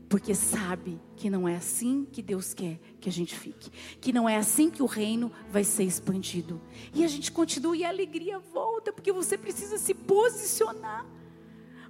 porque 0.10 0.34
sabe 0.34 1.00
que 1.16 1.30
não 1.30 1.48
é 1.48 1.58
assim 1.58 2.08
que 2.10 2.22
Deus 2.22 2.54
quer 2.54 2.80
que 3.00 3.10
a 3.10 3.12
gente 3.12 3.36
fique, 3.36 3.70
que 4.00 4.14
não 4.14 4.28
é 4.28 4.38
assim 4.38 4.70
que 4.70 4.82
o 4.82 4.86
reino 4.86 5.32
vai 5.50 5.64
ser 5.64 5.84
expandido. 5.84 6.62
E 6.94 7.04
a 7.04 7.08
gente 7.08 7.32
continua 7.32 7.76
e 7.76 7.84
a 7.84 7.90
alegria 7.90 8.40
volta, 8.40 8.94
porque 8.94 9.12
você 9.12 9.38
precisa 9.38 9.78
se 9.78 9.94
posicionar. 9.94 11.06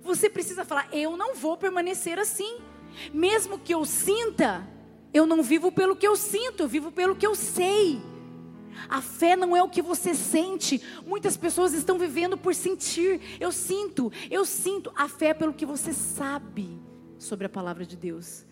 Você 0.02 0.30
precisa 0.30 0.66
falar: 0.66 0.90
eu 0.92 1.16
não 1.16 1.36
vou 1.36 1.58
permanecer 1.58 2.18
assim. 2.18 2.60
Mesmo 3.14 3.60
que 3.60 3.74
eu 3.74 3.86
sinta, 3.86 4.68
eu 5.14 5.28
não 5.28 5.44
vivo 5.44 5.72
pelo 5.72 5.96
que 5.96 6.08
eu 6.08 6.16
sinto, 6.16 6.64
eu 6.64 6.68
vivo 6.68 6.92
pelo 6.92 7.16
que 7.16 7.28
eu 7.28 7.36
sei. 7.36 8.02
A 8.90 9.02
fé 9.02 9.36
não 9.36 9.56
é 9.56 9.62
o 9.62 9.70
que 9.70 9.82
você 9.82 10.16
sente. 10.16 10.82
Muitas 11.06 11.38
pessoas 11.38 11.74
estão 11.74 12.00
vivendo 12.00 12.38
por 12.38 12.56
sentir. 12.56 13.38
Eu 13.40 13.52
sinto, 13.52 14.12
eu 14.32 14.46
sinto. 14.46 14.92
A 14.96 15.08
fé 15.08 15.28
é 15.28 15.34
pelo 15.34 15.54
que 15.54 15.66
você 15.66 15.94
sabe 15.94 16.87
sobre 17.18 17.46
a 17.46 17.50
palavra 17.50 17.86
de 17.86 17.96
Deus. 17.96 18.46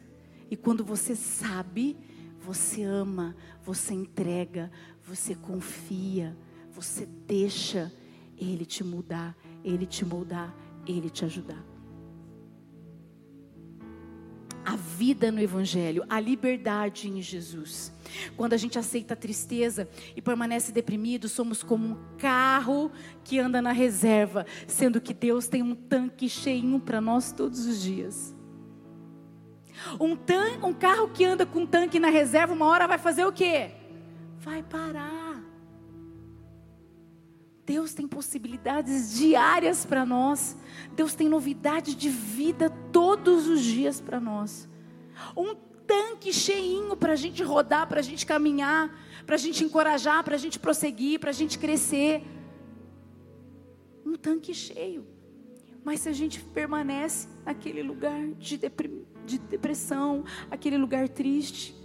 E 0.50 0.56
quando 0.56 0.84
você 0.84 1.16
sabe, 1.16 1.98
você 2.40 2.84
ama, 2.84 3.36
você 3.64 3.94
entrega, 3.94 4.72
você 5.04 5.36
confia, 5.36 6.38
você 6.72 7.06
deixa 7.06 7.92
Ele 8.38 8.66
te 8.66 8.84
mudar, 8.84 9.36
Ele 9.64 9.86
te 9.86 10.06
moldar, 10.06 10.56
Ele 10.86 11.10
te 11.10 11.26
ajudar 11.26 11.76
a 14.66 14.76
vida 14.76 15.32
no 15.32 15.40
Evangelho, 15.40 16.04
a 16.10 16.20
liberdade 16.20 17.08
em 17.08 17.22
Jesus. 17.22 17.94
Quando 18.36 18.54
a 18.54 18.58
gente 18.58 18.80
aceita 18.80 19.14
a 19.14 19.18
tristeza 19.18 19.88
e 20.16 20.22
permanece 20.22 20.72
deprimido, 20.72 21.30
somos 21.30 21.62
como 21.62 21.88
um 21.88 21.98
carro 22.18 22.92
que 23.24 23.38
anda 23.38 23.62
na 23.62 23.72
reserva, 23.72 24.46
sendo 24.68 25.00
que 25.00 25.14
Deus 25.14 25.48
tem 25.48 25.62
um 25.62 25.76
tanque 25.76 26.28
cheinho 26.28 26.80
para 26.80 27.00
nós 27.00 27.32
todos 27.32 27.66
os 27.68 27.82
dias. 27.82 28.35
Um, 30.00 30.16
tan 30.16 30.66
um 30.66 30.74
carro 30.74 31.10
que 31.10 31.24
anda 31.24 31.46
com 31.46 31.66
tanque 31.66 32.00
na 32.00 32.10
reserva, 32.10 32.54
uma 32.54 32.66
hora 32.66 32.88
vai 32.88 32.98
fazer 32.98 33.26
o 33.26 33.32
quê? 33.32 33.72
Vai 34.40 34.64
parar. 34.64 35.44
Deus 37.66 37.94
tem 37.94 38.08
possibilidades 38.08 39.14
diárias 39.14 39.86
para 39.86 40.06
nós. 40.06 40.56
Deus 40.96 41.16
tem 41.16 41.28
novidade 41.28 41.96
de 41.96 42.10
vida 42.10 42.70
todos 42.92 43.48
os 43.48 43.62
dias 43.62 44.00
para 44.00 44.20
nós. 44.20 44.70
Um 45.36 45.56
tanque 45.88 46.32
cheinho 46.32 46.96
para 46.96 47.14
a 47.14 47.16
gente 47.16 47.42
rodar, 47.44 47.88
para 47.88 48.00
a 48.00 48.04
gente 48.04 48.26
caminhar, 48.26 48.96
para 49.26 49.36
a 49.36 49.38
gente 49.38 49.64
encorajar, 49.64 50.24
para 50.24 50.36
a 50.36 50.38
gente 50.38 50.60
prosseguir, 50.60 51.20
para 51.20 51.32
a 51.32 51.34
gente 51.34 51.58
crescer. 51.58 52.24
Um 54.06 54.16
tanque 54.16 54.54
cheio. 54.54 55.15
Mas 55.86 56.00
se 56.00 56.10
a 56.10 56.14
gente 56.14 56.42
permanece 56.42 57.28
naquele 57.46 57.84
lugar 57.84 58.20
de, 58.40 58.60
de 59.24 59.38
depressão, 59.38 60.26
aquele 60.50 60.80
lugar 60.80 61.08
triste, 61.08 61.76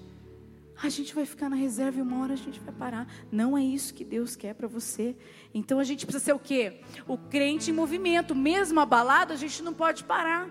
a 0.83 0.89
gente 0.89 1.15
vai 1.15 1.27
ficar 1.27 1.51
na 1.51 1.57
reserva 1.57 1.99
e 1.99 2.03
uma 2.03 2.23
hora 2.23 2.33
a 2.33 2.37
gente 2.37 2.59
vai 2.61 2.73
parar. 2.73 3.07
Não 3.31 3.57
é 3.57 3.63
isso 3.63 3.93
que 3.93 4.03
Deus 4.03 4.35
quer 4.35 4.55
para 4.55 4.67
você. 4.67 5.15
Então 5.53 5.79
a 5.79 5.85
gente 5.85 6.07
precisa 6.07 6.25
ser 6.25 6.33
o 6.33 6.39
quê? 6.39 6.81
O 7.07 7.19
crente 7.19 7.71
em 7.71 7.75
movimento. 7.75 8.35
Mesmo 8.35 8.81
abalado, 8.81 9.35
a 9.35 9.37
gente 9.37 9.63
não 9.63 9.75
pode 9.75 10.03
parar. 10.05 10.49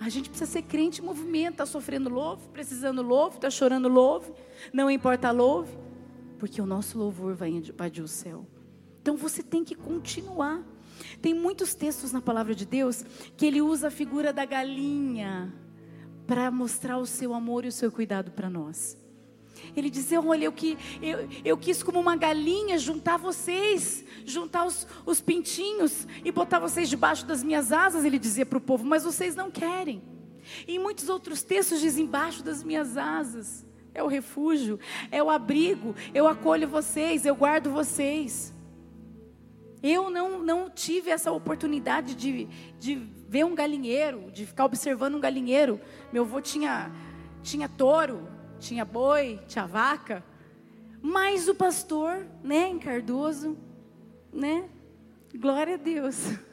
A 0.00 0.08
gente 0.08 0.30
precisa 0.30 0.50
ser 0.50 0.62
crente 0.62 1.02
em 1.02 1.04
movimento. 1.04 1.52
Está 1.52 1.66
sofrendo 1.66 2.08
louve, 2.08 2.48
precisando 2.48 3.02
louve, 3.02 3.36
está 3.36 3.50
chorando 3.50 3.88
louve. 3.88 4.32
Não 4.72 4.90
importa 4.90 5.30
louve. 5.30 5.76
Porque 6.38 6.62
o 6.62 6.66
nosso 6.66 6.98
louvor 6.98 7.34
vai 7.34 7.50
invadir 7.50 8.02
o 8.02 8.08
céu. 8.08 8.46
Então 9.02 9.18
você 9.18 9.42
tem 9.42 9.62
que 9.62 9.74
continuar. 9.74 10.64
Tem 11.20 11.34
muitos 11.34 11.74
textos 11.74 12.12
na 12.12 12.20
palavra 12.20 12.54
de 12.54 12.64
Deus 12.64 13.04
que 13.36 13.46
ele 13.46 13.60
usa 13.60 13.88
a 13.88 13.90
figura 13.90 14.32
da 14.32 14.44
galinha 14.44 15.52
para 16.26 16.50
mostrar 16.50 16.98
o 16.98 17.06
seu 17.06 17.34
amor 17.34 17.64
e 17.64 17.68
o 17.68 17.72
seu 17.72 17.90
cuidado 17.90 18.30
para 18.30 18.48
nós. 18.48 18.96
Ele 19.76 19.90
dizia: 19.90 20.20
Olha, 20.20 20.44
eu, 20.44 20.52
que, 20.52 20.76
eu, 21.02 21.28
eu 21.44 21.56
quis, 21.56 21.82
como 21.82 22.00
uma 22.00 22.16
galinha, 22.16 22.78
juntar 22.78 23.16
vocês, 23.16 24.04
juntar 24.24 24.64
os, 24.64 24.86
os 25.04 25.20
pintinhos 25.20 26.06
e 26.24 26.32
botar 26.32 26.58
vocês 26.58 26.88
debaixo 26.88 27.26
das 27.26 27.42
minhas 27.42 27.72
asas. 27.72 28.04
Ele 28.04 28.18
dizia 28.18 28.46
para 28.46 28.58
o 28.58 28.60
povo: 28.60 28.84
Mas 28.84 29.04
vocês 29.04 29.34
não 29.34 29.50
querem. 29.50 30.02
E 30.66 30.76
em 30.76 30.78
muitos 30.78 31.08
outros 31.08 31.42
textos 31.42 31.80
diz: 31.80 31.98
Embaixo 31.98 32.42
das 32.42 32.62
minhas 32.62 32.96
asas. 32.96 33.66
É 33.92 34.02
o 34.04 34.06
refúgio, 34.06 34.78
é 35.10 35.20
o 35.20 35.28
abrigo. 35.28 35.96
Eu 36.14 36.28
acolho 36.28 36.68
vocês, 36.68 37.26
eu 37.26 37.34
guardo 37.34 37.70
vocês. 37.70 38.54
Eu 39.82 40.10
não, 40.10 40.42
não 40.42 40.68
tive 40.68 41.10
essa 41.10 41.32
oportunidade 41.32 42.14
de, 42.14 42.46
de 42.78 42.96
ver 43.28 43.44
um 43.44 43.54
galinheiro, 43.54 44.30
de 44.30 44.44
ficar 44.44 44.66
observando 44.66 45.14
um 45.14 45.20
galinheiro. 45.20 45.80
Meu 46.12 46.24
avô 46.24 46.40
tinha, 46.40 46.90
tinha 47.42 47.68
touro, 47.68 48.28
tinha 48.58 48.84
boi, 48.84 49.40
tinha 49.48 49.66
vaca. 49.66 50.22
Mas 51.00 51.48
o 51.48 51.54
pastor, 51.54 52.26
né, 52.42 52.68
em 52.68 52.78
Cardoso, 52.78 53.56
né? 54.32 54.68
Glória 55.34 55.74
a 55.74 55.78
Deus. 55.78 56.26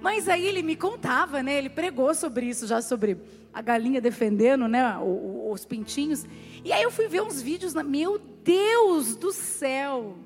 Mas 0.00 0.28
aí 0.28 0.44
ele 0.44 0.62
me 0.62 0.74
contava, 0.74 1.40
né? 1.40 1.56
Ele 1.56 1.70
pregou 1.70 2.12
sobre 2.14 2.46
isso, 2.46 2.66
já 2.66 2.82
sobre 2.82 3.16
a 3.54 3.62
galinha 3.62 4.00
defendendo, 4.00 4.66
né? 4.66 4.98
Os 4.98 5.64
pintinhos. 5.64 6.26
E 6.64 6.72
aí 6.72 6.82
eu 6.82 6.90
fui 6.90 7.06
ver 7.06 7.22
uns 7.22 7.40
vídeos, 7.40 7.74
meu 7.74 8.18
Deus 8.18 9.14
do 9.14 9.32
céu! 9.32 10.18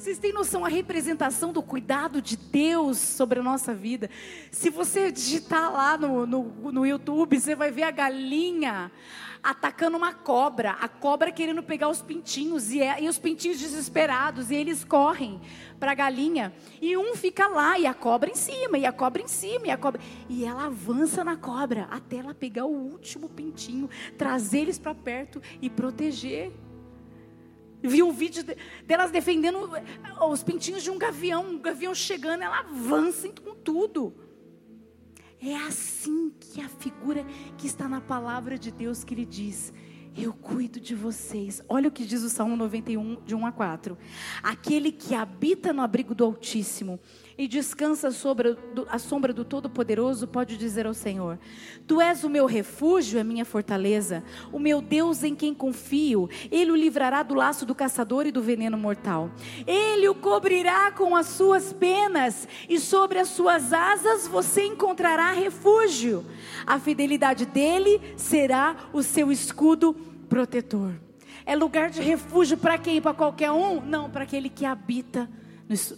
Vocês 0.00 0.16
têm 0.16 0.32
noção 0.32 0.64
a 0.64 0.68
representação 0.68 1.52
do 1.52 1.62
cuidado 1.62 2.22
de 2.22 2.34
Deus 2.34 2.96
sobre 2.96 3.38
a 3.38 3.42
nossa 3.42 3.74
vida? 3.74 4.08
Se 4.50 4.70
você 4.70 5.12
digitar 5.12 5.70
lá 5.70 5.98
no, 5.98 6.26
no, 6.26 6.72
no 6.72 6.86
YouTube, 6.86 7.38
você 7.38 7.54
vai 7.54 7.70
ver 7.70 7.82
a 7.82 7.90
galinha 7.90 8.90
atacando 9.42 9.98
uma 9.98 10.14
cobra, 10.14 10.70
a 10.80 10.88
cobra 10.88 11.30
querendo 11.30 11.62
pegar 11.62 11.90
os 11.90 12.00
pintinhos, 12.00 12.72
e, 12.72 12.80
é, 12.80 13.02
e 13.02 13.10
os 13.10 13.18
pintinhos 13.18 13.58
desesperados, 13.58 14.50
e 14.50 14.54
eles 14.54 14.84
correm 14.84 15.38
para 15.78 15.92
a 15.92 15.94
galinha, 15.94 16.50
e 16.80 16.96
um 16.96 17.14
fica 17.14 17.46
lá, 17.46 17.78
e 17.78 17.84
a 17.84 17.92
cobra 17.92 18.30
em 18.30 18.34
cima, 18.34 18.78
e 18.78 18.86
a 18.86 18.92
cobra 18.92 19.20
em 19.20 19.28
cima, 19.28 19.66
e 19.66 19.70
a 19.70 19.76
cobra. 19.76 20.00
E 20.30 20.46
ela 20.46 20.64
avança 20.64 21.22
na 21.22 21.36
cobra 21.36 21.86
até 21.90 22.16
ela 22.16 22.32
pegar 22.32 22.64
o 22.64 22.72
último 22.72 23.28
pintinho, 23.28 23.90
trazer 24.16 24.60
eles 24.60 24.78
para 24.78 24.94
perto 24.94 25.42
e 25.60 25.68
proteger. 25.68 26.50
Vi 27.82 28.02
um 28.02 28.12
vídeo 28.12 28.44
delas 28.84 29.10
defendendo 29.10 29.74
eh, 29.74 29.82
os 30.28 30.42
pintinhos 30.42 30.82
de 30.82 30.90
um 30.90 30.98
gavião, 30.98 31.44
um 31.52 31.58
gavião 31.58 31.94
chegando, 31.94 32.42
ela 32.42 32.60
avança 32.60 33.28
com 33.28 33.54
tudo. 33.54 34.14
É 35.42 35.56
assim 35.56 36.30
que 36.38 36.60
a 36.60 36.68
figura 36.68 37.24
que 37.56 37.66
está 37.66 37.88
na 37.88 38.00
palavra 38.00 38.58
de 38.58 38.70
Deus 38.70 39.02
que 39.02 39.14
ele 39.14 39.24
diz: 39.24 39.72
Eu 40.14 40.34
cuido 40.34 40.78
de 40.78 40.94
vocês. 40.94 41.62
Olha 41.66 41.88
o 41.88 41.90
que 41.90 42.04
diz 42.04 42.22
o 42.22 42.28
Salmo 42.28 42.56
91, 42.56 43.22
de 43.24 43.34
1 43.34 43.46
a 43.46 43.52
4. 43.52 43.96
Aquele 44.42 44.92
que 44.92 45.14
habita 45.14 45.72
no 45.72 45.80
abrigo 45.80 46.14
do 46.14 46.24
Altíssimo 46.24 47.00
e 47.40 47.48
descansa 47.48 48.10
sobre 48.10 48.54
a 48.90 48.98
sombra 48.98 49.32
do 49.32 49.46
Todo-Poderoso, 49.46 50.28
pode 50.28 50.58
dizer 50.58 50.86
ao 50.86 50.92
Senhor: 50.92 51.38
Tu 51.86 51.98
és 51.98 52.22
o 52.22 52.28
meu 52.28 52.44
refúgio, 52.44 53.18
a 53.18 53.24
minha 53.24 53.46
fortaleza, 53.46 54.22
o 54.52 54.58
meu 54.58 54.82
Deus 54.82 55.24
em 55.24 55.34
quem 55.34 55.54
confio. 55.54 56.28
Ele 56.50 56.70
o 56.70 56.76
livrará 56.76 57.22
do 57.22 57.32
laço 57.32 57.64
do 57.64 57.74
caçador 57.74 58.26
e 58.26 58.30
do 58.30 58.42
veneno 58.42 58.76
mortal. 58.76 59.30
Ele 59.66 60.06
o 60.06 60.14
cobrirá 60.14 60.92
com 60.92 61.16
as 61.16 61.28
suas 61.28 61.72
penas, 61.72 62.46
e 62.68 62.78
sobre 62.78 63.18
as 63.18 63.28
suas 63.28 63.72
asas 63.72 64.28
você 64.28 64.66
encontrará 64.66 65.32
refúgio. 65.32 66.26
A 66.66 66.78
fidelidade 66.78 67.46
dele 67.46 68.02
será 68.18 68.76
o 68.92 69.02
seu 69.02 69.32
escudo 69.32 69.94
protetor. 70.28 70.92
É 71.46 71.56
lugar 71.56 71.88
de 71.88 72.02
refúgio 72.02 72.58
para 72.58 72.76
quem? 72.76 73.00
Para 73.00 73.14
qualquer 73.14 73.50
um? 73.50 73.80
Não, 73.80 74.10
para 74.10 74.24
aquele 74.24 74.50
que 74.50 74.66
habita 74.66 75.26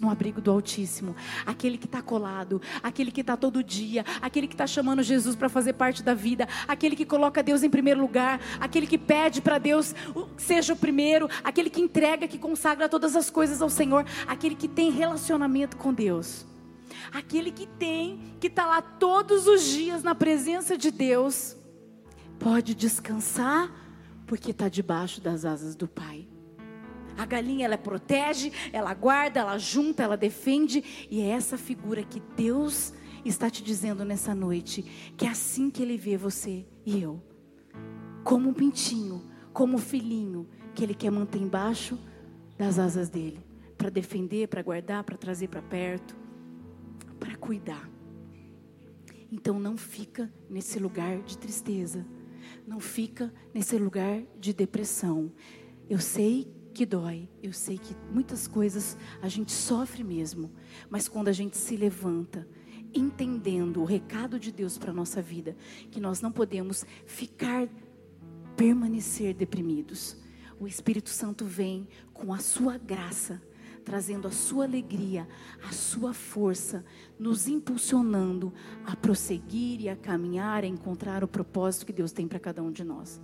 no, 0.01 0.11
abrigo 0.11 0.41
do 0.41 0.51
Altíssimo. 0.51 1.17
Aquele 1.47 1.79
que 1.79 1.87
está 1.87 2.03
colado, 2.03 2.61
aquele 2.83 3.11
que 3.11 3.21
está 3.23 3.37
todo 3.37 3.63
dia, 3.63 4.05
aquele 4.21 4.47
que 4.47 4.55
está 4.55 4.67
chamando 4.67 5.03
Jesus 5.03 5.35
para 5.35 5.49
fazer 5.49 5.73
parte 5.75 6.03
da 6.03 6.15
vida, 6.15 6.49
aquele 6.69 6.95
que 6.95 7.05
coloca 7.05 7.43
Deus 7.43 7.63
em 7.63 7.71
primeiro 7.71 8.01
lugar, 8.01 8.41
aquele 8.61 8.87
que 8.87 8.99
pede 8.99 9.41
para 9.41 9.59
Deus 9.59 9.95
seja 10.37 10.73
o 10.73 10.77
primeiro, 10.77 11.29
aquele 11.43 11.71
que 11.71 11.81
entrega, 11.81 12.29
que 12.29 12.39
consagra 12.39 12.89
todas 12.89 13.17
as 13.17 13.31
coisas 13.31 13.63
ao 13.63 13.71
Senhor, 13.71 14.05
aquele 14.27 14.55
que 14.55 14.69
tem 14.69 14.91
relacionamento 14.91 15.77
com 15.77 15.93
Deus. 15.93 16.47
Aquele 17.13 17.51
que 17.51 17.67
tem, 17.67 18.21
que 18.41 18.47
está 18.47 18.67
lá 18.67 18.81
todos 18.83 19.47
os 19.47 19.65
dias 19.65 20.03
na 20.03 20.15
presença 20.15 20.77
de 20.77 20.91
Deus, 20.91 21.57
pode 22.39 22.75
descansar, 22.75 23.71
porque 24.27 24.51
está 24.51 24.69
debaixo 24.69 25.21
das 25.21 25.45
asas 25.45 25.75
do 25.75 25.89
Pai. 25.89 26.32
A 27.17 27.27
galinha 27.27 27.67
ela 27.67 27.79
protege, 27.79 28.53
ela 28.73 28.95
guarda, 28.95 29.41
ela 29.41 29.59
junta, 29.59 30.03
ela 30.03 30.17
defende, 30.17 31.09
e 31.11 31.21
é 31.21 31.29
essa 31.29 31.59
figura 31.59 32.03
que 32.03 32.21
Deus 32.37 32.93
está 33.25 33.49
te 33.49 33.63
dizendo 33.63 34.05
nessa 34.05 34.35
noite, 34.35 34.83
que 35.17 35.27
é 35.27 35.29
assim 35.29 35.71
que 35.71 35.83
ele 35.83 35.97
vê 35.97 36.17
você 36.17 36.67
e 36.85 37.01
eu. 37.01 37.23
Como 38.25 38.49
um 38.49 38.55
pintinho, 38.55 39.31
como 39.53 39.77
um 39.77 39.79
filhinho 39.79 40.49
que 40.75 40.83
ele 40.83 40.95
quer 40.95 41.11
manter 41.11 41.41
embaixo 41.41 41.99
das 42.57 42.79
asas 42.79 43.09
dele, 43.09 43.41
para 43.77 43.91
defender, 43.91 44.49
para 44.49 44.63
guardar, 44.63 45.05
para 45.05 45.17
trazer 45.17 45.49
para 45.49 45.63
perto, 45.63 46.17
para 47.19 47.37
cuidar. 47.37 47.89
Então 49.31 49.59
não 49.59 49.77
fica 49.77 50.33
nesse 50.49 50.79
lugar 50.79 51.23
de 51.23 51.39
tristeza, 51.39 52.07
não 52.67 52.81
fica 52.81 53.33
nesse 53.55 53.79
lugar 53.79 54.23
de 54.39 54.53
depressão. 54.53 55.33
Eu 55.89 55.99
sei 55.99 56.53
que 56.73 56.87
dói. 56.87 57.29
Eu 57.43 57.53
sei 57.53 57.79
que 57.79 57.95
muitas 58.11 58.49
coisas 58.49 58.97
a 59.21 59.29
gente 59.29 59.53
sofre 59.53 60.03
mesmo, 60.03 60.51
mas 60.91 61.09
quando 61.09 61.29
a 61.29 61.33
gente 61.33 61.57
se 61.57 61.77
levanta, 61.77 62.49
entendendo 62.95 63.81
o 63.81 63.85
recado 63.85 64.39
de 64.39 64.51
Deus 64.51 64.79
para 64.79 64.93
nossa 64.93 65.23
vida, 65.23 65.57
que 65.91 66.01
nós 66.01 66.21
não 66.21 66.33
podemos 66.33 66.85
ficar, 67.07 67.69
permanecer 68.57 69.35
deprimidos. 69.35 70.17
O 70.59 70.67
Espírito 70.67 71.11
Santo 71.11 71.45
vem 71.45 71.89
com 72.13 72.33
a 72.33 72.39
sua 72.39 72.79
graça, 72.79 73.43
trazendo 73.85 74.29
a 74.29 74.31
sua 74.31 74.65
alegria, 74.65 75.27
a 75.69 75.73
sua 75.73 76.15
força, 76.15 76.85
nos 77.19 77.49
impulsionando 77.49 78.53
a 78.85 78.95
prosseguir 78.95 79.81
e 79.81 79.89
a 79.89 79.97
caminhar, 79.97 80.63
a 80.63 80.69
encontrar 80.69 81.25
o 81.25 81.29
propósito 81.29 81.87
que 81.87 81.93
Deus 81.93 82.13
tem 82.13 82.29
para 82.29 82.39
cada 82.39 82.63
um 82.63 82.71
de 82.71 82.85
nós. 82.85 83.21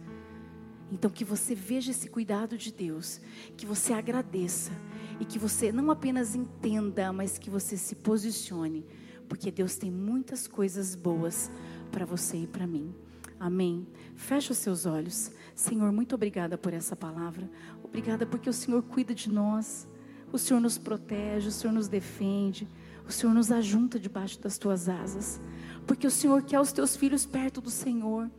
Então, 0.91 1.11
que 1.11 1.25
você 1.25 1.55
veja 1.55 1.91
esse 1.91 2.09
cuidado 2.09 2.57
de 2.57 2.73
Deus, 2.73 3.21
que 3.57 3.67
você 3.67 3.93
agradeça 3.93 4.73
e 5.21 5.25
que 5.25 5.39
você 5.39 5.71
não 5.71 5.91
apenas 5.91 6.35
entenda, 6.35 7.13
mas 7.13 7.39
que 7.39 7.51
você 7.51 7.77
se 7.77 7.95
posicione, 7.95 8.87
porque 9.29 9.51
Deus 9.51 9.77
tem 9.77 9.91
muitas 9.91 10.47
coisas 10.47 10.95
boas 10.95 11.51
para 11.91 12.07
você 12.07 12.39
e 12.39 12.47
para 12.47 12.67
mim. 12.67 12.95
Amém. 13.39 13.87
Feche 14.17 14.51
os 14.51 14.59
seus 14.59 14.85
olhos. 14.85 15.31
Senhor, 15.55 15.93
muito 15.93 16.15
obrigada 16.15 16.59
por 16.59 16.73
essa 16.73 16.97
palavra. 16.97 17.49
Obrigada 17.85 18.27
porque 18.27 18.51
o 18.51 18.53
Senhor 18.53 18.83
cuida 18.83 19.15
de 19.15 19.31
nós. 19.31 19.87
O 20.33 20.39
Senhor 20.39 20.61
nos 20.61 20.77
protege, 20.77 21.49
o 21.49 21.53
Senhor 21.53 21.73
nos 21.73 21.89
defende. 21.89 22.69
O 23.07 23.13
Senhor 23.13 23.33
nos 23.33 23.53
ajunta 23.53 23.99
debaixo 23.99 24.41
das 24.41 24.59
tuas 24.59 24.89
asas. 24.89 25.41
Porque 25.87 26.07
o 26.07 26.11
Senhor 26.11 26.43
quer 26.43 26.61
os 26.61 26.73
teus 26.73 26.97
filhos 26.97 27.25
perto 27.25 27.61
do 27.61 27.71
Senhor. 27.71 28.31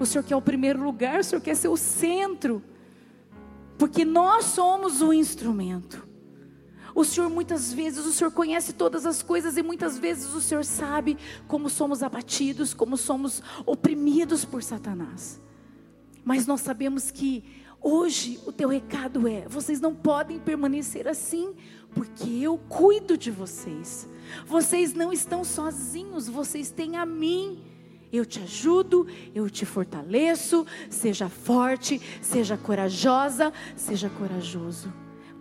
O 0.00 0.06
Senhor 0.06 0.24
quer 0.24 0.36
o 0.36 0.42
primeiro 0.42 0.82
lugar, 0.82 1.20
o 1.20 1.24
Senhor 1.24 1.40
quer 1.40 1.56
ser 1.56 1.68
o 1.68 1.76
centro. 1.76 2.62
Porque 3.78 4.04
nós 4.04 4.44
somos 4.46 5.00
o 5.00 5.12
instrumento. 5.12 6.06
O 6.94 7.04
Senhor 7.04 7.30
muitas 7.30 7.72
vezes, 7.72 8.04
o 8.04 8.12
Senhor 8.12 8.30
conhece 8.30 8.72
todas 8.72 9.06
as 9.06 9.22
coisas 9.22 9.56
e 9.56 9.62
muitas 9.62 9.98
vezes 9.98 10.34
o 10.34 10.40
Senhor 10.40 10.64
sabe 10.64 11.16
como 11.48 11.70
somos 11.70 12.02
abatidos, 12.02 12.74
como 12.74 12.96
somos 12.96 13.42
oprimidos 13.64 14.44
por 14.44 14.62
Satanás. 14.62 15.40
Mas 16.24 16.46
nós 16.46 16.60
sabemos 16.60 17.10
que 17.10 17.44
hoje 17.80 18.38
o 18.46 18.52
teu 18.52 18.68
recado 18.68 19.26
é: 19.26 19.48
vocês 19.48 19.80
não 19.80 19.94
podem 19.94 20.38
permanecer 20.38 21.08
assim, 21.08 21.54
porque 21.94 22.28
eu 22.28 22.58
cuido 22.68 23.16
de 23.16 23.30
vocês. 23.30 24.08
Vocês 24.46 24.92
não 24.92 25.12
estão 25.12 25.44
sozinhos, 25.44 26.28
vocês 26.28 26.70
têm 26.70 26.96
a 26.96 27.06
mim. 27.06 27.71
Eu 28.12 28.26
te 28.26 28.40
ajudo, 28.40 29.06
eu 29.34 29.48
te 29.48 29.64
fortaleço. 29.64 30.66
Seja 30.90 31.28
forte, 31.28 32.00
seja 32.20 32.56
corajosa, 32.56 33.52
seja 33.74 34.10
corajoso. 34.10 34.92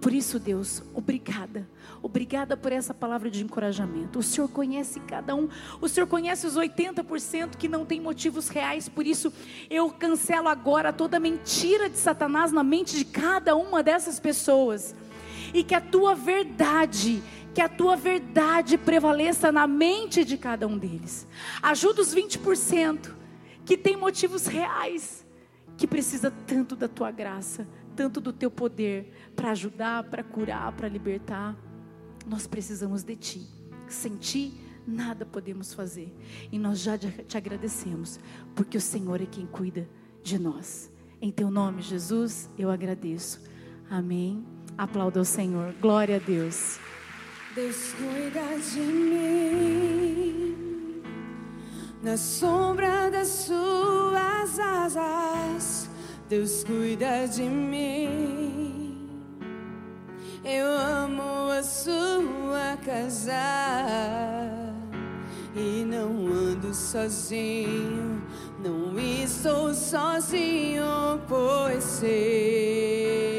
Por 0.02 0.14
isso, 0.14 0.40
Deus, 0.40 0.82
obrigada. 0.96 1.70
Obrigada 2.02 2.58
por 2.58 2.72
essa 2.72 2.92
palavra 2.92 3.30
de 3.30 3.44
encorajamento. 3.44 4.18
O 4.18 4.24
Senhor 4.24 4.48
conhece 4.48 5.00
cada 5.02 5.36
um. 5.36 5.48
O 5.80 5.88
Senhor 5.88 6.08
conhece 6.08 6.48
os 6.48 6.56
80% 6.56 7.56
que 7.56 7.68
não 7.68 7.86
tem 7.86 8.02
motivos 8.02 8.50
reais. 8.50 8.90
Por 8.90 9.06
isso, 9.06 9.32
eu 9.70 9.92
cancelo 9.92 10.48
agora 10.48 10.92
toda 10.92 11.20
mentira 11.20 11.88
de 11.88 12.00
Satanás 12.00 12.52
na 12.52 12.64
mente 12.64 12.98
de 12.98 13.06
cada 13.06 13.56
uma 13.56 13.84
dessas 13.84 14.20
pessoas. 14.20 14.96
E 15.54 15.64
que 15.64 15.76
a 15.76 15.82
tua 15.82 16.16
verdade 16.16 17.22
que 17.54 17.62
a 17.62 17.68
tua 17.68 17.96
verdade 17.96 18.78
prevaleça 18.78 19.52
na 19.52 19.68
mente 19.68 20.24
de 20.24 20.38
cada 20.38 20.68
um 20.68 20.78
deles. 20.78 21.28
Ajuda 21.62 22.02
os 22.02 22.16
20% 22.16 23.14
que 23.66 23.78
tem 23.78 23.96
motivos 23.96 24.46
reais, 24.46 25.26
que 25.78 25.86
precisa 25.86 26.32
tanto 26.32 26.76
da 26.76 26.88
tua 26.88 27.12
graça, 27.12 27.68
tanto 27.96 28.22
do 28.22 28.32
teu 28.32 28.50
poder 28.50 29.32
para 29.36 29.52
ajudar, 29.52 30.04
para 30.06 30.24
curar, 30.24 30.72
para 30.74 30.88
libertar. 30.88 31.56
Nós 32.26 32.48
precisamos 32.48 33.04
de 33.04 33.16
ti. 33.16 33.48
Sem 33.88 34.16
ti 34.16 34.54
nada 34.88 35.26
podemos 35.26 35.74
fazer. 35.74 36.14
E 36.52 36.58
nós 36.58 36.80
já 36.80 36.98
te 36.98 37.38
agradecemos, 37.38 38.20
porque 38.56 38.78
o 38.78 38.82
Senhor 38.82 39.22
é 39.22 39.26
quem 39.26 39.46
cuida 39.46 39.88
de 40.24 40.40
nós. 40.40 40.92
Em 41.22 41.32
teu 41.32 41.52
nome, 41.52 41.82
Jesus, 41.82 42.50
eu 42.58 42.70
agradeço. 42.72 43.42
Amém. 43.90 44.44
Aplauda 44.78 45.20
o 45.20 45.26
Senhor. 45.26 45.74
Glória 45.80 46.16
a 46.16 46.20
Deus. 46.20 46.80
Deus 47.54 47.94
cuida 47.98 48.58
de 48.72 48.80
mim 48.80 50.42
na 52.02 52.16
sombra 52.16 53.12
das 53.12 53.28
suas 53.28 54.58
asas. 54.58 55.90
Deus 56.30 56.64
cuida 56.64 57.28
de 57.28 57.44
mim. 57.44 59.10
Eu 60.46 60.66
amo 60.66 61.52
a 61.52 61.62
sua 61.62 62.78
casa 62.86 63.34
e 65.54 65.84
não 65.86 66.28
ando 66.28 66.74
sozinho. 66.74 68.24
Não 68.64 68.98
estou 68.98 69.74
sozinho, 69.74 71.20
pois 71.28 71.84
sei. 71.84 73.31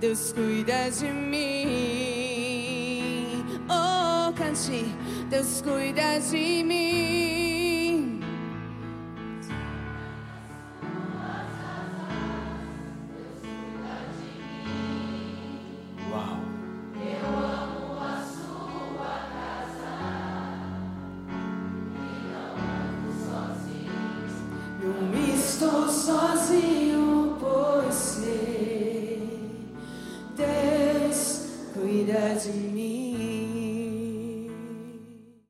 Deus 0.00 0.32
cuida 0.34 0.90
de 0.90 1.12
mim 1.12 2.06
cante, 4.36 4.84
Deus 5.30 5.62
cuida 5.62 6.20
de 6.20 6.62
mim. 6.64 7.75